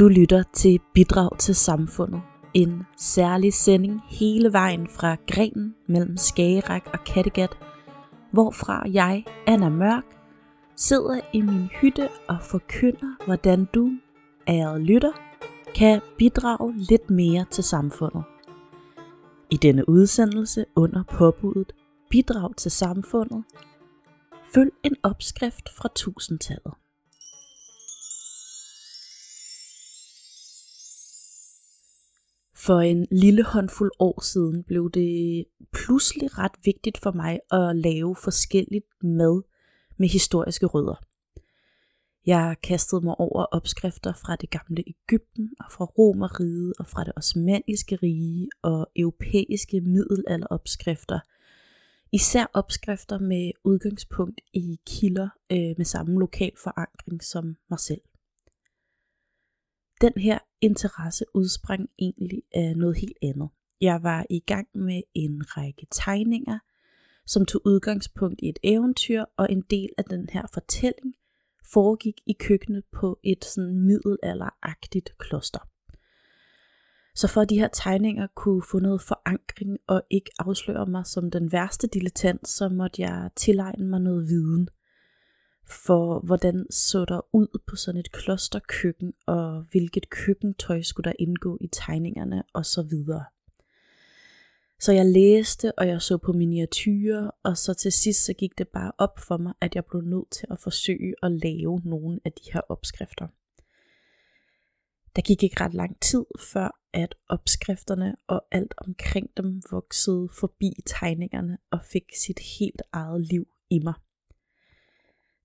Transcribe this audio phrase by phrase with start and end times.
[0.00, 2.20] Du lytter til Bidrag til Samfundet.
[2.54, 7.50] En særlig sending hele vejen fra grenen mellem Skagerak og Kattegat,
[8.32, 10.04] hvorfra jeg, Anna Mørk,
[10.76, 13.90] sidder i min hytte og forkynder, hvordan du,
[14.48, 15.12] ærede lytter,
[15.74, 18.22] kan bidrage lidt mere til samfundet.
[19.50, 21.72] I denne udsendelse under påbuddet
[22.10, 23.44] Bidrag til samfundet,
[24.54, 26.72] følg en opskrift fra tusindtallet.
[32.70, 38.16] For en lille håndfuld år siden blev det pludselig ret vigtigt for mig at lave
[38.16, 39.42] forskelligt mad
[39.96, 41.04] med historiske rødder.
[42.26, 47.12] Jeg kastede mig over opskrifter fra det gamle Ægypten og fra Romeriet og fra det
[47.16, 51.20] osmanniske rige og europæiske middelalderopskrifter.
[52.12, 58.00] Især opskrifter med udgangspunkt i kilder øh, med samme lokal forankring som mig selv.
[60.00, 63.48] Den her interesse udsprang egentlig af noget helt andet.
[63.80, 66.58] Jeg var i gang med en række tegninger,
[67.26, 71.14] som tog udgangspunkt i et eventyr, og en del af den her fortælling
[71.72, 75.68] foregik i køkkenet på et sådan middelalderagtigt kloster.
[77.14, 81.30] Så for at de her tegninger kunne få noget forankring og ikke afsløre mig som
[81.30, 84.68] den værste dilettant, så måtte jeg tilegne mig noget viden–
[85.70, 91.58] for hvordan så der ud på sådan et klosterkøkken, og hvilket køkkentøj skulle der indgå
[91.60, 93.24] i tegningerne og så videre.
[94.80, 98.68] Så jeg læste, og jeg så på miniatyrer, og så til sidst så gik det
[98.68, 102.32] bare op for mig, at jeg blev nødt til at forsøge at lave nogle af
[102.32, 103.26] de her opskrifter.
[105.16, 110.72] Der gik ikke ret lang tid, før at opskrifterne og alt omkring dem voksede forbi
[110.86, 113.94] tegningerne og fik sit helt eget liv i mig.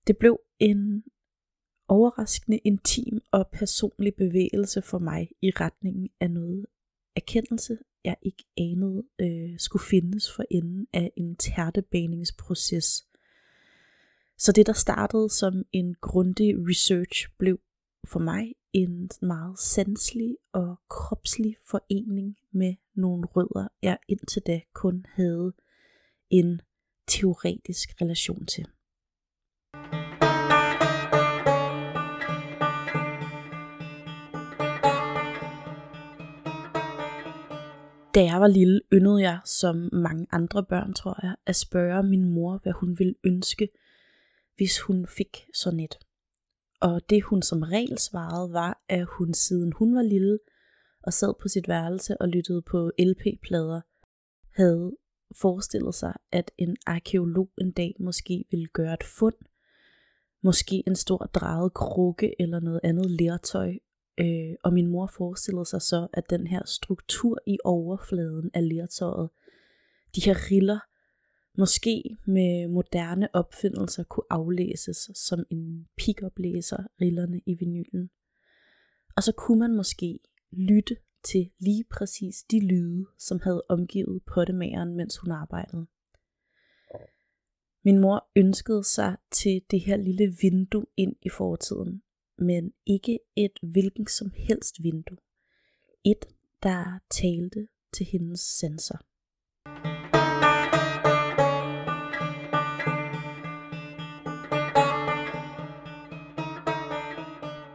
[0.06, 1.04] Det blev en
[1.88, 6.66] overraskende intim og personlig bevægelse for mig i retningen af noget
[7.16, 13.06] erkendelse, jeg ikke anede øh, skulle findes for enden af en tærtebaningsproces.
[14.38, 17.60] Så det, der startede som en grundig research, blev
[18.06, 25.06] for mig en meget sanselig og kropslig forening med nogle rødder, jeg indtil da kun
[25.08, 25.52] havde
[26.30, 26.60] en
[27.06, 28.66] teoretisk relation til.
[38.16, 42.24] Da jeg var lille, yndede jeg, som mange andre børn, tror jeg, at spørge min
[42.24, 43.68] mor, hvad hun ville ønske,
[44.56, 45.98] hvis hun fik sådan et.
[46.80, 50.38] Og det hun som regel svarede var, at hun siden hun var lille
[51.02, 53.80] og sad på sit værelse og lyttede på LP-plader,
[54.50, 54.96] havde
[55.40, 59.36] forestillet sig, at en arkeolog en dag måske ville gøre et fund,
[60.42, 63.74] måske en stor drejet krukke eller noget andet lertøj,
[64.20, 69.30] Øh, og min mor forestillede sig så, at den her struktur i overfladen af lertøjet,
[70.14, 70.78] de her riller,
[71.58, 78.10] måske med moderne opfindelser kunne aflæses som en pick-up-læser rillerne i vinylen.
[79.16, 80.18] Og så kunne man måske
[80.50, 85.86] lytte til lige præcis de lyde, som havde omgivet pottemageren, mens hun arbejdede.
[87.84, 92.02] Min mor ønskede sig til det her lille vindue ind i fortiden,
[92.38, 95.18] men ikke et hvilken som helst vindue.
[96.04, 96.24] Et,
[96.62, 98.98] der talte til hendes sensor.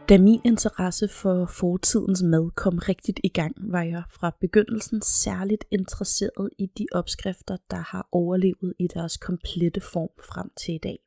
[0.08, 5.64] Da min interesse for fortidens mad kom rigtigt i gang, var jeg fra begyndelsen særligt
[5.70, 10.98] interesseret i de opskrifter, der har overlevet i deres komplette form frem til i dag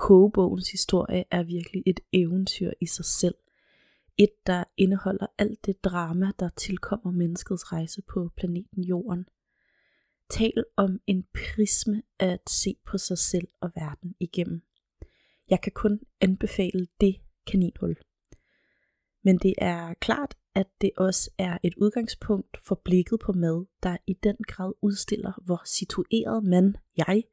[0.00, 3.34] kogebogens historie er virkelig et eventyr i sig selv.
[4.18, 9.24] Et, der indeholder alt det drama, der tilkommer menneskets rejse på planeten Jorden.
[10.30, 14.62] Tal om en prisme at se på sig selv og verden igennem.
[15.50, 17.96] Jeg kan kun anbefale det kaninhul.
[19.24, 23.96] Men det er klart, at det også er et udgangspunkt for blikket på mad, der
[24.06, 27.24] i den grad udstiller, hvor situeret man, jeg,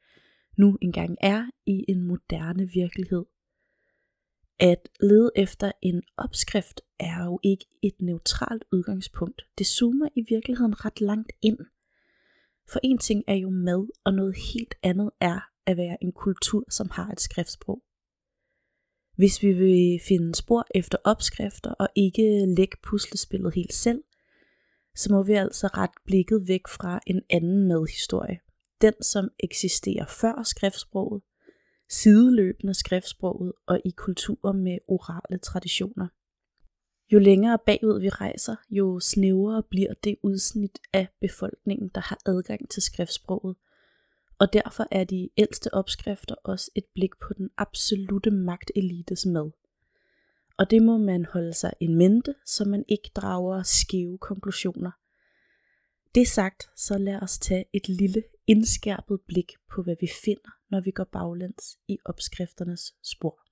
[0.57, 3.25] nu engang er i en moderne virkelighed.
[4.59, 9.41] At lede efter en opskrift er jo ikke et neutralt udgangspunkt.
[9.57, 11.57] Det zoomer i virkeligheden ret langt ind.
[12.69, 16.63] For en ting er jo mad, og noget helt andet er at være en kultur,
[16.69, 17.83] som har et skriftsprog.
[19.15, 24.03] Hvis vi vil finde spor efter opskrifter og ikke lægge puslespillet helt selv,
[24.95, 28.39] så må vi altså ret blikket væk fra en anden madhistorie
[28.81, 31.21] den som eksisterer før skriftsproget,
[31.89, 36.07] sideløbende skriftsproget og i kulturer med orale traditioner.
[37.13, 42.69] Jo længere bagud vi rejser, jo snævrere bliver det udsnit af befolkningen, der har adgang
[42.69, 43.55] til skriftsproget.
[44.39, 49.51] Og derfor er de ældste opskrifter også et blik på den absolute magtelites mad.
[50.57, 54.91] Og det må man holde sig en mente, så man ikke drager skæve konklusioner.
[56.15, 60.81] Det sagt, så lad os tage et lille indskærpet blik på, hvad vi finder, når
[60.81, 63.47] vi går baglæns i opskrifternes spor.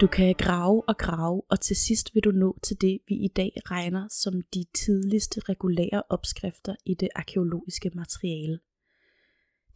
[0.00, 3.28] Du kan grave og grave, og til sidst vil du nå til det, vi i
[3.28, 8.58] dag regner som de tidligste regulære opskrifter i det arkeologiske materiale.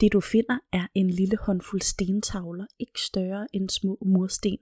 [0.00, 4.58] Det du finder er en lille håndfuld stentavler, ikke større end små mursten.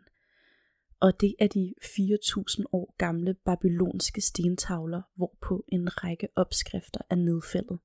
[1.00, 7.78] Og det er de 4.000 år gamle babylonske stentavler, hvorpå en række opskrifter er nedfældet.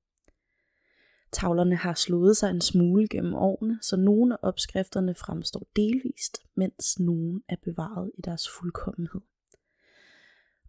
[1.32, 7.00] Tavlerne har slået sig en smule gennem årene, så nogle af opskrifterne fremstår delvist, mens
[7.00, 9.20] nogle er bevaret i deres fuldkommenhed.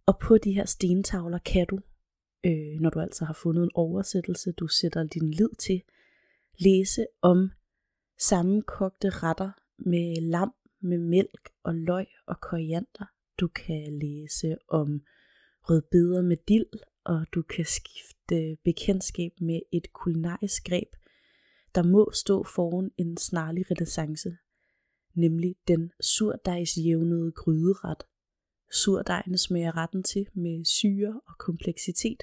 [0.06, 1.80] Og på de her stentavler kan du,
[2.44, 5.82] øh, når du altså har fundet en oversættelse, du sætter din lid til,
[6.58, 7.50] læse om
[8.18, 10.54] sammenkogte retter med lam,
[10.84, 13.06] med mælk og løg og koriander.
[13.40, 15.02] Du kan læse om
[15.62, 20.88] rødbeder med dild, og du kan skifte bekendtskab med et kulinarisk greb,
[21.74, 24.36] der må stå foran en snarlig renaissance,
[25.14, 28.02] nemlig den surdejsjævnede gryderet.
[28.72, 32.22] Surdejen smager retten til med syre og kompleksitet,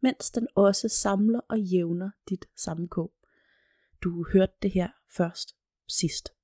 [0.00, 3.12] mens den også samler og jævner dit sammenkog.
[4.02, 5.56] Du hørte det her først
[5.88, 6.35] sidst.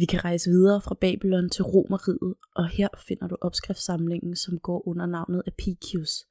[0.00, 4.88] Vi kan rejse videre fra Babylon til Romeriet, og her finder du opskriftssamlingen, som går
[4.88, 6.26] under navnet Apicius.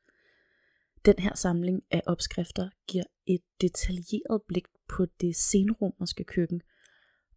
[1.06, 6.62] Den her samling af opskrifter giver et detaljeret blik på det senromerske køkken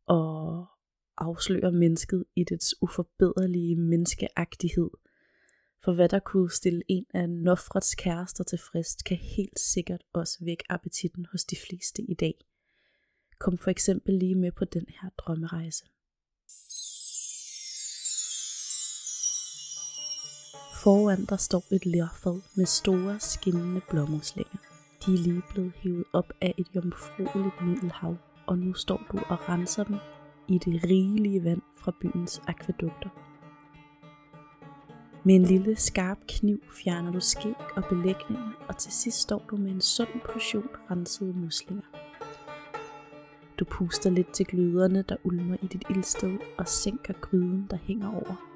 [0.06, 0.66] og
[1.18, 4.90] afslører mennesket i dets uforbederlige menneskeagtighed–
[5.84, 10.38] for hvad der kunne stille en af Nofrets kærester til frist, kan helt sikkert også
[10.44, 12.34] vække appetitten hos de fleste i dag.
[13.38, 15.84] Kom for eksempel lige med på den her drømmerejse.
[20.82, 24.56] Foran der står et lærfad med store skinnende blommerslænger.
[25.06, 29.48] De er lige blevet hævet op af et jomfrueligt middelhav, og nu står du og
[29.48, 29.96] renser dem
[30.48, 33.08] i det rigelige vand fra byens akvedukter.
[35.24, 39.56] Med en lille skarp kniv fjerner du skæg og belægninger, og til sidst står du
[39.56, 41.86] med en sund portion rensede muslinger.
[43.58, 48.08] Du puster lidt til gløderne, der ulmer i dit ildsted, og sænker gryden, der hænger
[48.08, 48.51] over.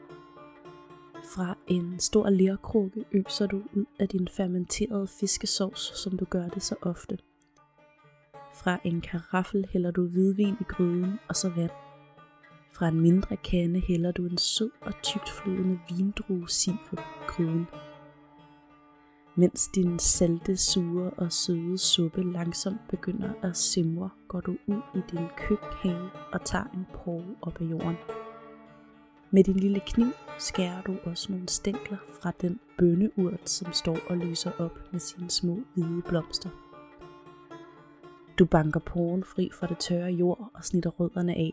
[1.34, 6.62] Fra en stor lerkrukke øser du ud af din fermenterede fiskesovs, som du gør det
[6.62, 7.18] så ofte.
[8.54, 11.70] Fra en karaffel hælder du hvidvin i gryden og så vand.
[12.72, 17.66] Fra en mindre kande hælder du en sød og tykt flydende vindruesirup gryden.
[19.34, 25.00] Mens din salte, sure og søde suppe langsomt begynder at simre, går du ud i
[25.10, 27.96] din køkkenhave og tager en porre op af jorden.
[29.30, 34.16] Med din lille kniv skærer du også nogle stængler fra den bønneurt, som står og
[34.16, 36.50] lyser op med sine små hvide blomster.
[38.38, 41.52] Du banker poren fri fra det tørre jord og snitter rødderne af,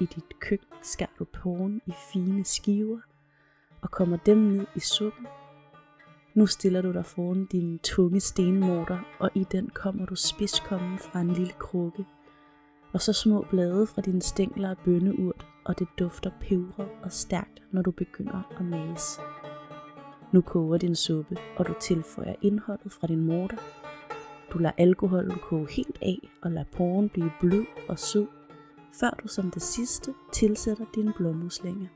[0.00, 2.98] i dit køkken skærer du poren i fine skiver
[3.82, 5.26] og kommer dem ned i suppen.
[6.34, 11.20] Nu stiller du dig foran din tunge stenmorter, og i den kommer du spidskommen fra
[11.20, 12.04] en lille krukke,
[12.92, 17.62] og så små blade fra dine stængler af bønneurt, og det dufter pebret og stærkt,
[17.70, 19.20] når du begynder at mase.
[20.32, 23.56] Nu koger din suppe, og du tilføjer indholdet fra din morter.
[24.52, 28.26] Du lader alkoholen koge helt af, og lader porren blive blød og sød,
[29.00, 31.88] før du som det sidste tilsætter dine blommuslinger.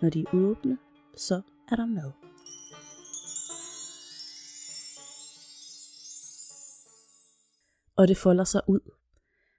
[0.00, 0.78] Når de er åbne,
[1.16, 2.12] så er der mad.
[7.96, 8.80] Og det folder sig ud.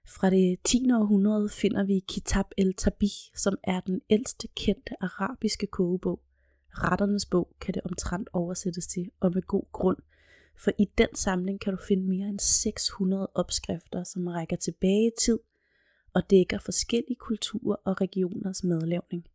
[0.06, 0.92] Fra det 10.
[0.92, 6.20] århundrede finder vi Kitab el-Tabi, som er den ældste kendte arabiske kogebog.
[6.70, 9.96] Retternes bog kan det omtrent oversættes til, og med god grund,
[10.56, 15.10] for i den samling kan du finde mere end 600 opskrifter, som rækker tilbage i
[15.20, 15.38] tid
[16.14, 19.26] og dækker forskellige kulturer og regioners madlavning.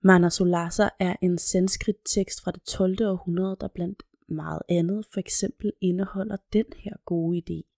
[0.00, 3.06] Manasulasa er en sanskrit tekst fra det 12.
[3.06, 7.71] århundrede, der blandt meget andet for eksempel indeholder den her gode idé.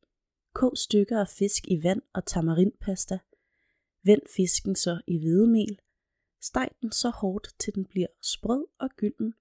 [0.55, 3.19] Kog stykker af fisk i vand og tamarindpasta.
[4.03, 5.81] Vend fisken så i hvedemel.
[6.41, 9.35] Steg den så hårdt, til den bliver sprød og gylden.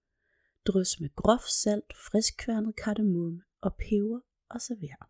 [0.67, 5.10] Drys med groft salt, friskkværnet kardemomme og peber og server.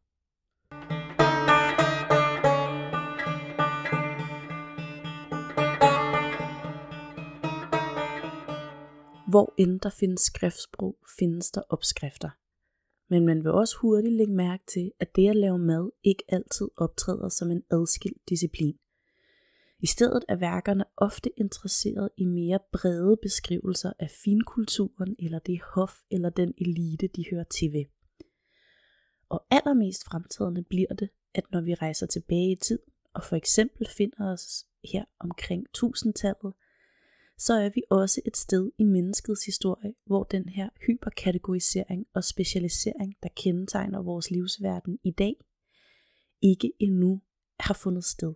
[9.29, 12.29] Hvor end der findes skriftsprog, findes der opskrifter.
[13.13, 16.67] Men man vil også hurtigt lægge mærke til, at det at lave mad ikke altid
[16.77, 18.77] optræder som en adskilt disciplin.
[19.79, 25.93] I stedet er værkerne ofte interesseret i mere brede beskrivelser af finkulturen eller det hof
[26.11, 27.85] eller den elite, de hører til ved.
[29.29, 32.79] Og allermest fremtrædende bliver det, at når vi rejser tilbage i tid,
[33.13, 36.53] og for eksempel finder os her omkring tusindtallet,
[37.45, 43.15] så er vi også et sted i menneskets historie, hvor den her hyperkategorisering og specialisering,
[43.23, 45.35] der kendetegner vores livsverden i dag,
[46.41, 47.21] ikke endnu
[47.59, 48.33] har fundet sted.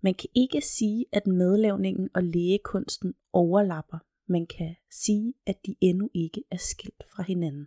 [0.00, 3.98] Man kan ikke sige, at medlavningen og lægekunsten overlapper.
[4.26, 7.66] Man kan sige, at de endnu ikke er skilt fra hinanden.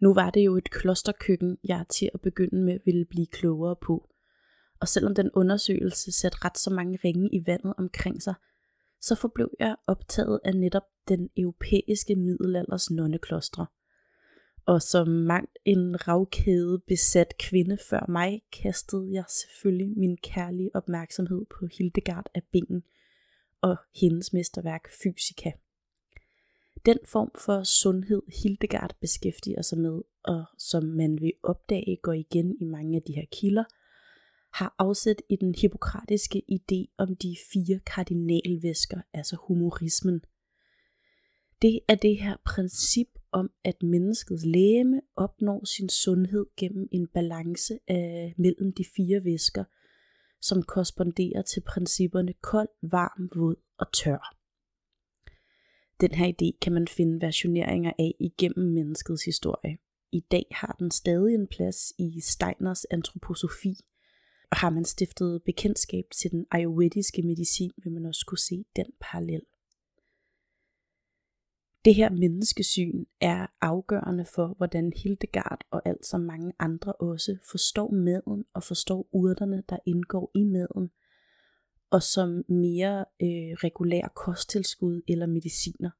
[0.00, 4.10] Nu var det jo et klosterkøkken, jeg til at begynde med ville blive klogere på.
[4.80, 8.34] Og selvom den undersøgelse satte ret så mange ringe i vandet omkring sig,
[9.00, 13.66] så forblev jeg optaget af netop den europæiske middelalders nonneklostre.
[14.66, 21.44] Og som mangt en ravkæde besat kvinde før mig, kastede jeg selvfølgelig min kærlige opmærksomhed
[21.44, 22.82] på Hildegard af Bingen
[23.60, 25.50] og hendes mesterværk Fysika.
[26.86, 32.56] Den form for sundhed Hildegard beskæftiger sig med, og som man vil opdage går igen
[32.60, 33.64] i mange af de her kilder,
[34.52, 40.20] har afsæt i den hippokratiske idé om de fire kardinalvæsker, altså humorismen.
[41.62, 47.78] Det er det her princip om, at menneskets lægeme opnår sin sundhed gennem en balance
[47.88, 49.64] af mellem de fire væsker,
[50.40, 54.36] som korresponderer til principperne kold, varm, våd og tør.
[56.00, 59.78] Den her idé kan man finde versioneringer af igennem menneskets historie.
[60.12, 63.76] I dag har den stadig en plads i Steiners antroposofi,
[64.50, 68.86] og har man stiftet bekendtskab til den ayurvediske medicin, vil man også kunne se den
[69.00, 69.42] parallel.
[71.84, 77.90] Det her menneskesyn er afgørende for, hvordan Hildegard og alt så mange andre også forstår
[77.90, 80.90] maden og forstår urterne, der indgår i maden,
[81.90, 85.90] og som mere øh, regulær kosttilskud eller mediciner.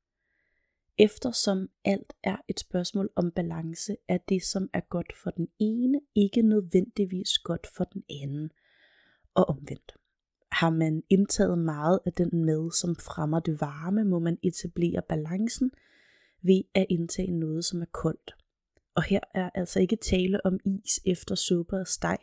[1.02, 6.00] Eftersom alt er et spørgsmål om balance, er det, som er godt for den ene,
[6.14, 8.50] ikke nødvendigvis godt for den anden,
[9.34, 9.94] og omvendt.
[10.52, 15.70] Har man indtaget meget af den mad, som fremmer det varme, må man etablere balancen
[16.42, 18.36] ved at indtage noget, som er koldt.
[18.94, 22.18] Og her er altså ikke tale om is efter suppe og steg,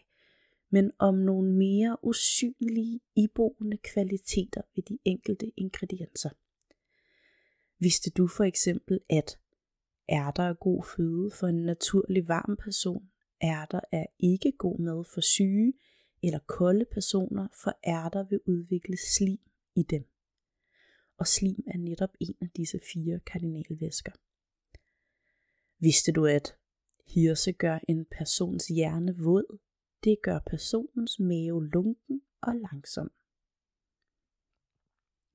[0.71, 6.29] men om nogle mere usynlige, iboende kvaliteter ved de enkelte ingredienser.
[7.79, 9.39] Vidste du for eksempel, at
[10.09, 13.09] ærter er god føde for en naturlig varm person,
[13.43, 15.73] ærter er ikke god mad for syge
[16.23, 19.39] eller kolde personer, for ærter vil udvikle slim
[19.75, 20.03] i dem.
[21.17, 24.11] Og slim er netop en af disse fire kardinalvæsker.
[25.79, 26.55] Vidste du, at
[27.07, 29.59] hirse gør en persons hjerne våd?
[30.03, 33.11] Det gør personens mave lunken og langsom.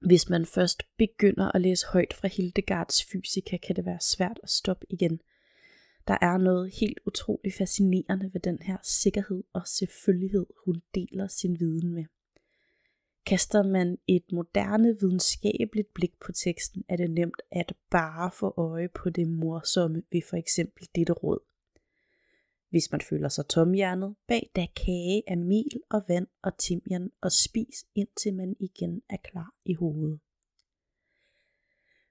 [0.05, 4.51] Hvis man først begynder at læse højt fra Hildegards fysika, kan det være svært at
[4.51, 5.21] stoppe igen.
[6.09, 11.61] Der er noget helt utroligt fascinerende ved den her sikkerhed og selvfølgelighed, hun deler sin
[11.61, 12.05] viden med.
[13.27, 18.89] Kaster man et moderne videnskabeligt blik på teksten, er det nemt at bare få øje
[18.89, 21.39] på det morsomme ved for eksempel dette råd.
[22.73, 27.33] Hvis man føler sig tomhjernet, bag da kage af mel og vand og timian og
[27.33, 30.21] spis indtil man igen er klar i hovedet.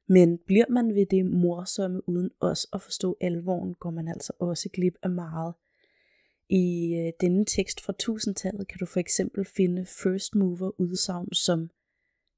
[0.07, 4.69] Men bliver man ved det morsomme uden os at forstå alvoren, går man altså også
[4.69, 5.53] glip af meget.
[6.49, 11.69] I øh, denne tekst fra tusindtallet kan du for eksempel finde first mover udsagn som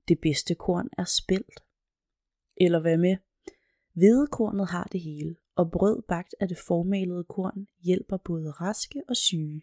[0.07, 1.63] det bedste korn er spældt.
[2.57, 3.17] Eller hvad med?
[3.93, 9.17] Hvedekornet har det hele og brød bagt af det formalede korn hjælper både raske og
[9.17, 9.61] syge.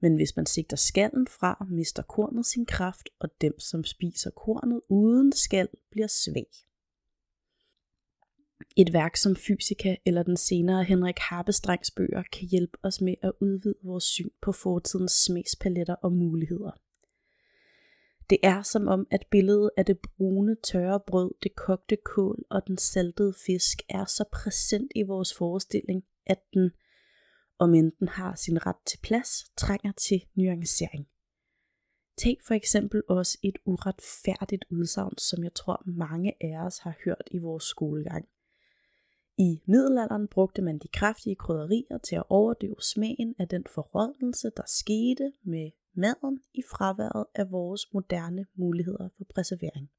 [0.00, 4.80] Men hvis man sigter skallen fra, mister kornet sin kraft, og dem, som spiser kornet
[4.88, 6.46] uden skal, bliver svag.
[8.76, 13.32] Et værk som Fysika eller den senere Henrik Harpestrengs bøger kan hjælpe os med at
[13.40, 16.70] udvide vores syn på fortidens smagspaletter og muligheder.
[18.32, 22.66] Det er som om, at billedet af det brune, tørre brød, det kogte kål og
[22.66, 26.70] den saltede fisk er så præsent i vores forestilling, at den,
[27.58, 31.08] om end den har sin ret til plads, trænger til nuancering.
[32.18, 37.28] Tag for eksempel også et uretfærdigt udsagn, som jeg tror mange af os har hørt
[37.30, 38.28] i vores skolegang.
[39.38, 44.62] I middelalderen brugte man de kraftige krydderier til at overdøve smagen af den forrådnelse, der
[44.66, 49.90] skete med maden i fraværet af vores moderne muligheder for preservering.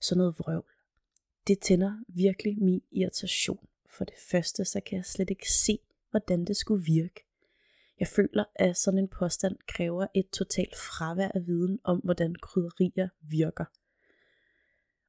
[0.00, 0.70] Sådan noget vrøvl.
[1.46, 3.68] Det tænder virkelig min irritation.
[3.86, 5.78] For det første, så kan jeg slet ikke se,
[6.10, 7.24] hvordan det skulle virke.
[8.00, 13.08] Jeg føler, at sådan en påstand kræver et totalt fravær af viden om, hvordan krydderier
[13.20, 13.64] virker.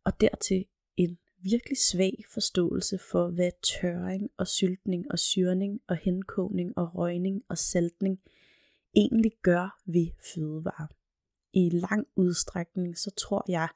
[0.04, 0.66] Og dertil
[0.98, 7.44] en virkelig svag forståelse for, hvad tørring og syltning og syrning og henkogning og røgning
[7.50, 8.20] og saltning
[8.96, 10.88] egentlig gør ved fødevarer.
[11.54, 13.70] I lang udstrækning så tror jeg,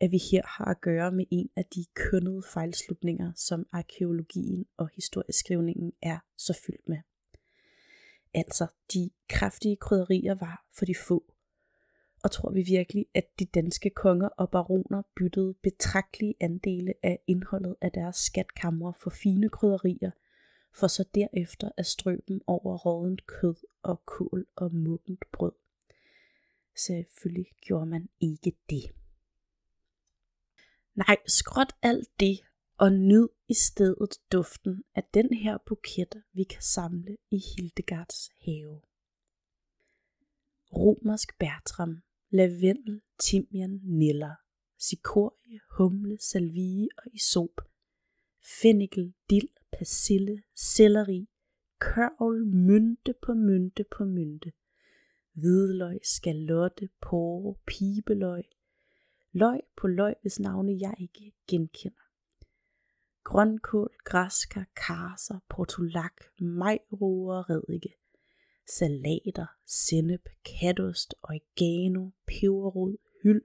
[0.00, 4.90] at vi her har at gøre med en af de kønnede fejlslutninger, som arkeologien og
[4.94, 6.98] historieskrivningen er så fyldt med.
[8.34, 11.24] Altså, de kraftige krydderier var for de få.
[12.24, 17.76] Og tror vi virkelig, at de danske konger og baroner byttede betragtelige andele af indholdet
[17.80, 20.10] af deres skatkamre for fine krydderier,
[20.74, 25.52] for så derefter at strø dem over rådent kød og kål og muggent brød.
[26.76, 28.84] Selvfølgelig gjorde man ikke det.
[30.94, 32.40] Nej, skråt alt det
[32.78, 38.80] og nyd i stedet duften af den her buket, vi kan samle i Hildegards have.
[40.76, 44.34] Romersk Bertram, lavendel, timian, niller,
[44.78, 47.60] sikorie, humle, salvie og isop,
[48.62, 51.28] fennikel, dild, persille, selleri,
[51.78, 54.52] kørvel, mynte på mynte på mynte,
[55.32, 58.44] hvidløg, skalotte, porre, pibeløg,
[59.32, 62.04] løg på løg, hvis navne jeg ikke genkender.
[63.24, 67.94] Grønkål, græskar, karser, portulak, majroer og redike,
[68.78, 73.42] salater, sennep, katost, oregano, peberrod, hyld,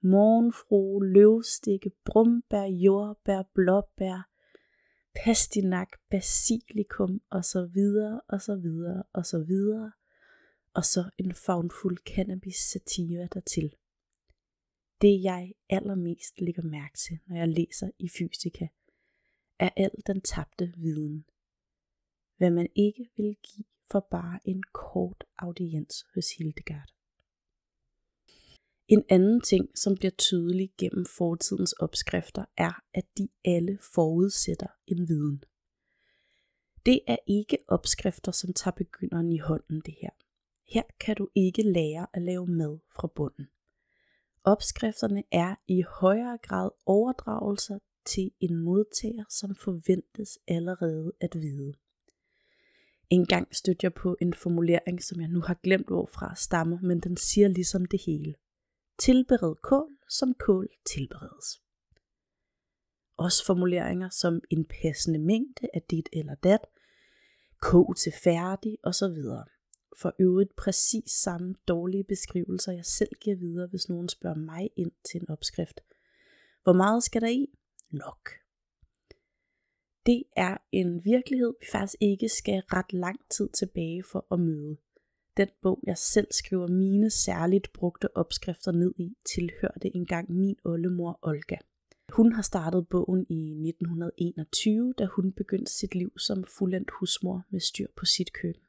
[0.00, 4.28] morgenfrue, løvstikke, brumbær, jordbær, blåbær,
[5.24, 9.92] pastinak, basilikum og så videre og så videre og så videre,
[10.74, 13.74] og så en fagnfuld cannabis sativa dertil.
[15.02, 18.66] Det jeg allermest lægger mærke til, når jeg læser i fysika,
[19.58, 21.24] er al den tabte viden.
[22.36, 26.97] Hvad man ikke vil give for bare en kort audiens hos Hildegard.
[28.88, 35.08] En anden ting, som bliver tydelig gennem fortidens opskrifter, er, at de alle forudsætter en
[35.08, 35.44] viden.
[36.86, 40.10] Det er ikke opskrifter, som tager begynderen i hånden det her.
[40.72, 43.48] Her kan du ikke lære at lave mad fra bunden.
[44.44, 51.74] Opskrifterne er i højere grad overdragelser til en modtager, som forventes allerede at vide.
[53.10, 57.00] En gang stødte jeg på en formulering, som jeg nu har glemt hvorfra stammer, men
[57.00, 58.34] den siger ligesom det hele.
[58.98, 61.62] Tilbered kål, som kål tilberedes.
[63.16, 66.60] Også formuleringer som en passende mængde af dit eller dat,
[67.60, 69.18] kog til færdig osv.
[70.00, 74.92] For øvrigt præcis samme dårlige beskrivelser, jeg selv giver videre, hvis nogen spørger mig ind
[75.10, 75.80] til en opskrift.
[76.62, 77.58] Hvor meget skal der i?
[77.90, 78.30] nok.
[80.06, 84.76] Det er en virkelighed, vi faktisk ikke skal ret lang tid tilbage for at møde.
[85.38, 91.18] Den bog, jeg selv skriver mine særligt brugte opskrifter ned i, tilhørte engang min oldemor
[91.22, 91.56] Olga.
[92.12, 97.60] Hun har startet bogen i 1921, da hun begyndte sit liv som fuldendt husmor med
[97.60, 98.62] styr på sit køkken.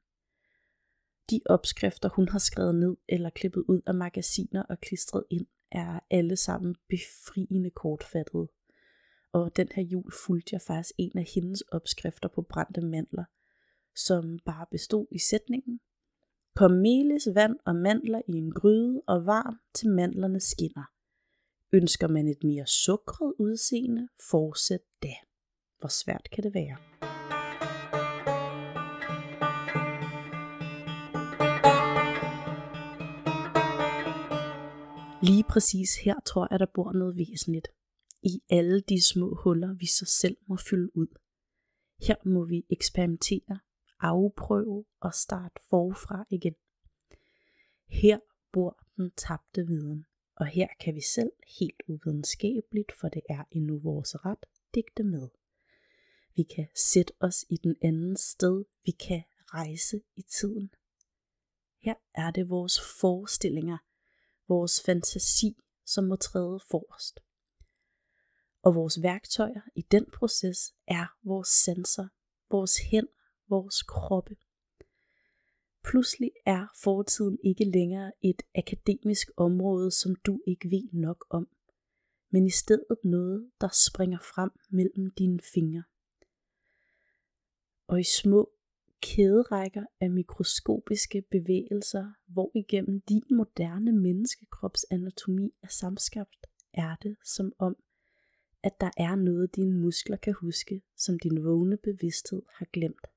[1.29, 5.99] De opskrifter, hun har skrevet ned eller klippet ud af magasiner og klistret ind, er
[6.10, 8.47] alle sammen befriende kortfattede
[9.32, 13.23] og den her jul fulgte jeg faktisk en af hendes opskrifter på brændte mandler,
[13.95, 15.79] som bare bestod i sætningen.
[16.55, 20.83] Kom melis, vand og mandler i en gryde og varm til mandlerne skinner.
[21.73, 25.13] Ønsker man et mere sukret udseende, fortsæt da.
[25.79, 26.77] Hvor svært kan det være?
[35.23, 37.67] Lige præcis her tror jeg, der bor noget væsentligt
[38.23, 41.07] i alle de små huller, vi så selv må fylde ud.
[42.07, 43.59] Her må vi eksperimentere,
[43.99, 46.55] afprøve og starte forfra igen.
[47.88, 48.19] Her
[48.51, 53.79] bor den tabte viden, og her kan vi selv helt uvidenskabeligt, for det er endnu
[53.79, 55.29] vores ret, digte med.
[56.35, 60.73] Vi kan sætte os i den anden sted, vi kan rejse i tiden.
[61.81, 63.77] Her er det vores forestillinger,
[64.47, 67.19] vores fantasi, som må træde forrest.
[68.62, 72.07] Og vores værktøjer i den proces er vores sanser,
[72.49, 73.18] vores hænder,
[73.49, 74.35] vores kroppe.
[75.83, 81.47] Pludselig er fortiden ikke længere et akademisk område, som du ikke ved nok om,
[82.31, 85.83] men i stedet noget, der springer frem mellem dine fingre.
[87.88, 88.51] Og i små
[89.01, 97.53] kæderækker af mikroskopiske bevægelser, hvor igennem din moderne menneskekrops anatomi er samskabt, er det som
[97.59, 97.75] om,
[98.63, 103.07] at der er noget, dine muskler kan huske, som din vågne bevidsthed har glemt.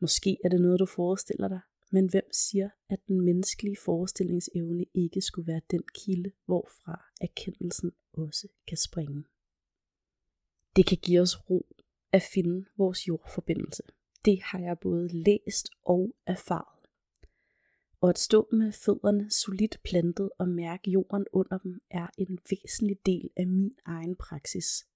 [0.00, 1.60] Måske er det noget, du forestiller dig,
[1.90, 8.48] men hvem siger, at den menneskelige forestillingsevne ikke skulle være den kilde, hvorfra erkendelsen også
[8.68, 9.24] kan springe?
[10.76, 11.66] Det kan give os ro
[12.12, 13.82] at finde vores jordforbindelse.
[14.24, 16.86] Det har jeg både læst og erfaret.
[18.00, 22.98] Og at stå med fødderne solidt plantet og mærke jorden under dem er en væsentlig
[23.06, 24.86] del af min egen praksis.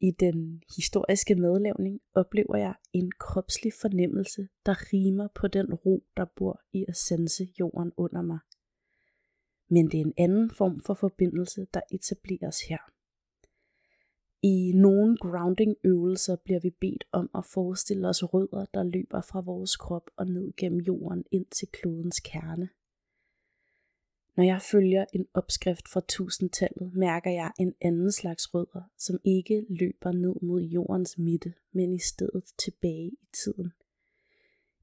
[0.00, 6.24] I den historiske medlavning oplever jeg en kropslig fornemmelse, der rimer på den ro, der
[6.36, 8.38] bor i at sense jorden under mig.
[9.68, 12.78] Men det er en anden form for forbindelse, der etableres her.
[14.42, 19.40] I nogle grounding øvelser bliver vi bedt om at forestille os rødder, der løber fra
[19.40, 22.68] vores krop og ned gennem jorden ind til klodens kerne.
[24.38, 29.66] Når jeg følger en opskrift fra tusindtallet, mærker jeg en anden slags rødder, som ikke
[29.68, 33.72] løber ned mod jordens midte, men i stedet tilbage i tiden.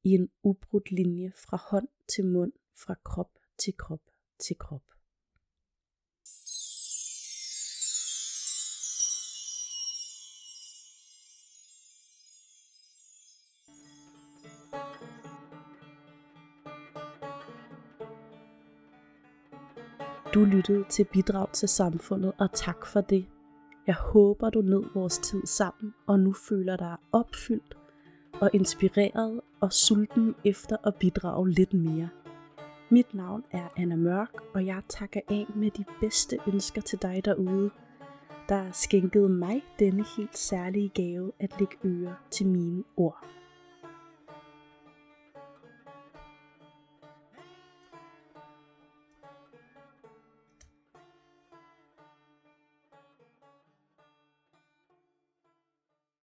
[0.04, 2.52] I en ubrudt linje fra hånd til mund,
[2.86, 4.02] fra krop til krop
[4.40, 4.95] til krop.
[20.36, 23.26] Du lyttede til Bidrag til Samfundet, og tak for det.
[23.88, 27.78] Jeg håber, du nød vores tid sammen, og nu føler dig opfyldt
[28.42, 32.10] og inspireret og sulten efter at bidrage lidt mere.
[32.90, 37.22] Mit navn er Anna Mørk, og jeg takker af med de bedste ønsker til dig
[37.26, 37.70] derude,
[38.50, 43.26] der skænkede mig denne helt særlige gave at lægge øre til mine ord.